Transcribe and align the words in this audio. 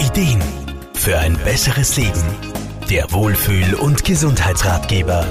Ideen 0.00 0.40
für 0.94 1.18
ein 1.18 1.36
besseres 1.44 1.94
Leben. 1.98 2.24
Der 2.88 3.12
Wohlfühl- 3.12 3.74
und 3.74 4.02
Gesundheitsratgeber. 4.02 5.26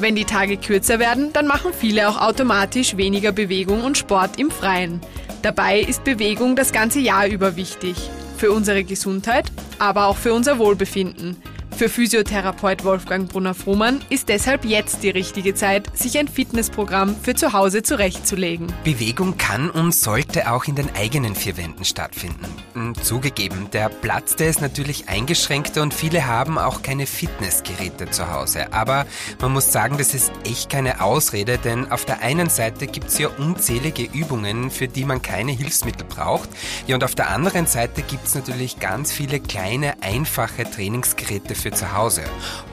Wenn 0.00 0.16
die 0.16 0.24
Tage 0.24 0.56
kürzer 0.56 0.98
werden, 0.98 1.32
dann 1.32 1.46
machen 1.46 1.70
viele 1.72 2.08
auch 2.08 2.20
automatisch 2.20 2.96
weniger 2.96 3.30
Bewegung 3.30 3.84
und 3.84 3.96
Sport 3.96 4.40
im 4.40 4.50
Freien. 4.50 5.00
Dabei 5.42 5.78
ist 5.78 6.02
Bewegung 6.02 6.56
das 6.56 6.72
ganze 6.72 6.98
Jahr 6.98 7.28
über 7.28 7.54
wichtig. 7.54 7.94
Für 8.36 8.50
unsere 8.50 8.82
Gesundheit, 8.82 9.52
aber 9.78 10.06
auch 10.06 10.16
für 10.16 10.34
unser 10.34 10.58
Wohlbefinden. 10.58 11.36
Für 11.78 11.88
Physiotherapeut 11.88 12.82
Wolfgang 12.82 13.30
Brunner-Frumann 13.30 14.00
ist 14.10 14.28
deshalb 14.28 14.64
jetzt 14.64 15.04
die 15.04 15.10
richtige 15.10 15.54
Zeit, 15.54 15.96
sich 15.96 16.18
ein 16.18 16.26
Fitnessprogramm 16.26 17.14
für 17.14 17.36
zu 17.36 17.52
Hause 17.52 17.84
zurechtzulegen. 17.84 18.66
Bewegung 18.82 19.38
kann 19.38 19.70
und 19.70 19.94
sollte 19.94 20.50
auch 20.50 20.64
in 20.64 20.74
den 20.74 20.92
eigenen 20.96 21.36
vier 21.36 21.56
Wänden 21.56 21.84
stattfinden. 21.84 22.44
Hm, 22.72 22.96
zugegeben, 23.00 23.68
der 23.72 23.90
Platz, 23.90 24.34
der 24.34 24.48
ist 24.48 24.60
natürlich 24.60 25.08
eingeschränkter 25.08 25.82
und 25.82 25.94
viele 25.94 26.26
haben 26.26 26.58
auch 26.58 26.82
keine 26.82 27.06
Fitnessgeräte 27.06 28.10
zu 28.10 28.28
Hause. 28.28 28.72
Aber 28.72 29.06
man 29.40 29.52
muss 29.52 29.70
sagen, 29.70 29.98
das 29.98 30.14
ist 30.14 30.32
echt 30.44 30.70
keine 30.70 31.00
Ausrede, 31.00 31.58
denn 31.58 31.92
auf 31.92 32.04
der 32.04 32.22
einen 32.22 32.50
Seite 32.50 32.88
gibt 32.88 33.06
es 33.06 33.18
ja 33.18 33.28
unzählige 33.28 34.02
Übungen, 34.02 34.72
für 34.72 34.88
die 34.88 35.04
man 35.04 35.22
keine 35.22 35.52
Hilfsmittel 35.52 36.08
braucht. 36.08 36.48
Ja, 36.88 36.96
und 36.96 37.04
auf 37.04 37.14
der 37.14 37.30
anderen 37.30 37.66
Seite 37.66 38.02
gibt 38.02 38.26
es 38.26 38.34
natürlich 38.34 38.80
ganz 38.80 39.12
viele 39.12 39.38
kleine, 39.38 40.02
einfache 40.02 40.68
Trainingsgeräte 40.68 41.54
für 41.54 41.67
für 41.68 41.72
zu 41.74 41.92
Hause. 41.92 42.22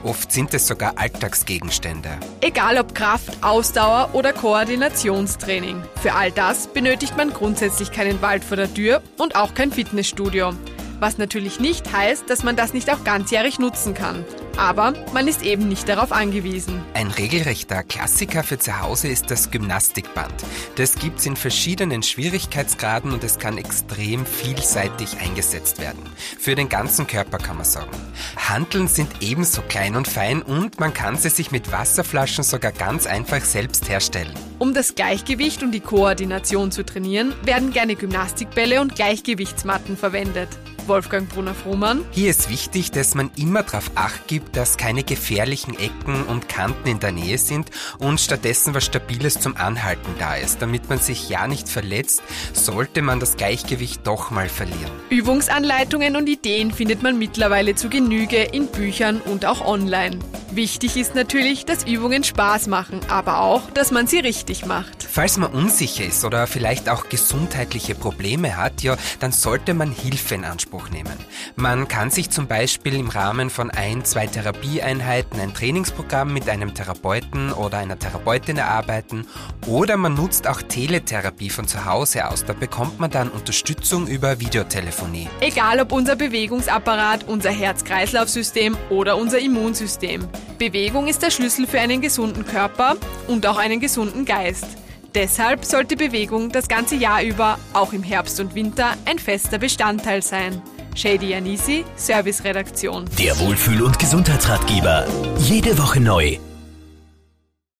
Oft 0.02 0.32
sind 0.32 0.54
es 0.54 0.66
sogar 0.66 0.94
Alltagsgegenstände. 0.96 2.10
Egal 2.40 2.78
ob 2.78 2.94
Kraft, 2.94 3.42
Ausdauer 3.42 4.10
oder 4.12 4.32
Koordinationstraining. 4.32 5.82
Für 6.00 6.14
all 6.14 6.30
das 6.32 6.68
benötigt 6.68 7.16
man 7.16 7.32
grundsätzlich 7.32 7.92
keinen 7.92 8.22
Wald 8.22 8.44
vor 8.44 8.56
der 8.56 8.72
Tür 8.72 9.02
und 9.18 9.36
auch 9.36 9.54
kein 9.54 9.72
Fitnessstudio. 9.72 10.52
Was 10.98 11.18
natürlich 11.18 11.60
nicht 11.60 11.92
heißt, 11.92 12.30
dass 12.30 12.42
man 12.42 12.56
das 12.56 12.72
nicht 12.72 12.90
auch 12.90 13.04
ganzjährig 13.04 13.58
nutzen 13.58 13.94
kann. 13.94 14.24
Aber 14.56 14.94
man 15.12 15.28
ist 15.28 15.42
eben 15.42 15.68
nicht 15.68 15.88
darauf 15.88 16.12
angewiesen. 16.12 16.80
Ein 16.94 17.10
regelrechter 17.10 17.82
Klassiker 17.82 18.42
für 18.42 18.58
zu 18.58 18.80
Hause 18.80 19.08
ist 19.08 19.30
das 19.30 19.50
Gymnastikband. 19.50 20.32
Das 20.76 20.94
gibt 20.94 21.18
es 21.18 21.26
in 21.26 21.36
verschiedenen 21.36 22.02
Schwierigkeitsgraden 22.02 23.12
und 23.12 23.22
es 23.22 23.38
kann 23.38 23.58
extrem 23.58 24.24
vielseitig 24.24 25.18
eingesetzt 25.20 25.78
werden. 25.78 26.02
Für 26.38 26.54
den 26.54 26.70
ganzen 26.70 27.06
Körper 27.06 27.36
kann 27.36 27.56
man 27.56 27.66
sagen. 27.66 27.90
Hanteln 28.36 28.88
sind 28.88 29.10
ebenso 29.20 29.60
klein 29.60 29.94
und 29.94 30.08
fein 30.08 30.40
und 30.40 30.80
man 30.80 30.94
kann 30.94 31.18
sie 31.18 31.28
sich 31.28 31.50
mit 31.50 31.70
Wasserflaschen 31.70 32.42
sogar 32.42 32.72
ganz 32.72 33.06
einfach 33.06 33.42
selbst 33.42 33.90
herstellen. 33.90 34.32
Um 34.58 34.72
das 34.72 34.94
Gleichgewicht 34.94 35.62
und 35.62 35.72
die 35.72 35.80
Koordination 35.80 36.70
zu 36.70 36.82
trainieren, 36.82 37.34
werden 37.44 37.72
gerne 37.72 37.94
Gymnastikbälle 37.94 38.80
und 38.80 38.94
Gleichgewichtsmatten 38.94 39.98
verwendet. 39.98 40.48
Wolfgang 40.88 41.28
Brunner-Frohmann. 41.28 42.04
Hier 42.10 42.30
ist 42.30 42.50
wichtig, 42.50 42.90
dass 42.90 43.14
man 43.14 43.30
immer 43.36 43.62
darauf 43.62 43.90
acht 43.94 44.26
gibt, 44.26 44.56
dass 44.56 44.76
keine 44.76 45.04
gefährlichen 45.04 45.78
Ecken 45.78 46.24
und 46.24 46.48
Kanten 46.48 46.88
in 46.88 47.00
der 47.00 47.12
Nähe 47.12 47.38
sind 47.38 47.70
und 47.98 48.20
stattdessen 48.20 48.74
was 48.74 48.84
Stabiles 48.84 49.40
zum 49.40 49.56
Anhalten 49.56 50.14
da 50.18 50.34
ist. 50.34 50.62
Damit 50.62 50.88
man 50.88 50.98
sich 50.98 51.28
ja 51.28 51.46
nicht 51.48 51.68
verletzt, 51.68 52.22
sollte 52.52 53.02
man 53.02 53.20
das 53.20 53.36
Gleichgewicht 53.36 54.06
doch 54.06 54.30
mal 54.30 54.48
verlieren. 54.48 54.90
Übungsanleitungen 55.10 56.16
und 56.16 56.28
Ideen 56.28 56.72
findet 56.72 57.02
man 57.02 57.18
mittlerweile 57.18 57.74
zu 57.74 57.88
Genüge 57.88 58.42
in 58.42 58.68
Büchern 58.68 59.20
und 59.20 59.46
auch 59.46 59.64
online. 59.64 60.18
Wichtig 60.52 60.96
ist 60.96 61.14
natürlich, 61.14 61.64
dass 61.64 61.84
Übungen 61.84 62.22
Spaß 62.22 62.68
machen, 62.68 63.00
aber 63.08 63.40
auch, 63.40 63.68
dass 63.72 63.90
man 63.90 64.06
sie 64.06 64.20
richtig 64.20 64.64
macht. 64.64 65.02
Falls 65.02 65.36
man 65.38 65.50
unsicher 65.50 66.04
ist 66.04 66.24
oder 66.24 66.46
vielleicht 66.46 66.88
auch 66.88 67.08
gesundheitliche 67.08 67.94
Probleme 67.94 68.56
hat, 68.56 68.82
ja, 68.82 68.96
dann 69.18 69.32
sollte 69.32 69.74
man 69.74 69.90
Hilfe 69.90 70.36
in 70.36 70.44
Anspruch 70.44 70.88
nehmen. 70.90 71.12
Man 71.56 71.88
kann 71.88 72.10
sich 72.10 72.30
zum 72.30 72.46
Beispiel 72.46 72.94
im 72.94 73.08
Rahmen 73.08 73.50
von 73.50 73.70
ein, 73.70 74.04
zwei 74.04 74.26
Therapieeinheiten 74.26 75.40
ein 75.40 75.52
Trainingsprogramm 75.52 76.32
mit 76.32 76.48
einem 76.48 76.74
Therapeuten 76.74 77.52
oder 77.52 77.78
einer 77.78 77.98
Therapeutin 77.98 78.58
erarbeiten 78.58 79.26
oder 79.66 79.96
man 79.96 80.14
nutzt 80.14 80.46
auch 80.46 80.62
Teletherapie 80.62 81.50
von 81.50 81.66
zu 81.66 81.84
Hause 81.84 82.28
aus. 82.28 82.44
Da 82.44 82.52
bekommt 82.52 83.00
man 83.00 83.10
dann 83.10 83.30
Unterstützung 83.30 84.06
über 84.06 84.38
Videotelefonie. 84.38 85.28
Egal 85.40 85.80
ob 85.80 85.92
unser 85.92 86.14
Bewegungsapparat, 86.14 87.24
unser 87.24 87.50
Herz-Kreislauf-System 87.50 88.76
oder 88.90 89.16
unser 89.16 89.38
Immunsystem. 89.38 90.28
Bewegung 90.58 91.06
ist 91.06 91.22
der 91.22 91.30
Schlüssel 91.30 91.66
für 91.66 91.80
einen 91.80 92.00
gesunden 92.00 92.44
Körper 92.46 92.96
und 93.28 93.46
auch 93.46 93.58
einen 93.58 93.80
gesunden 93.80 94.24
Geist. 94.24 94.66
Deshalb 95.14 95.64
sollte 95.64 95.96
Bewegung 95.96 96.50
das 96.50 96.68
ganze 96.68 96.94
Jahr 96.94 97.22
über, 97.22 97.58
auch 97.72 97.92
im 97.92 98.02
Herbst 98.02 98.38
und 98.40 98.54
Winter, 98.54 98.94
ein 99.06 99.18
fester 99.18 99.58
Bestandteil 99.58 100.22
sein. 100.22 100.60
Shady 100.94 101.34
Anisi, 101.34 101.84
Serviceredaktion. 101.96 103.04
Der 103.18 103.38
Wohlfühl- 103.38 103.82
und 103.82 103.98
Gesundheitsratgeber. 103.98 105.06
Jede 105.38 105.78
Woche 105.78 106.00
neu. 106.00 106.38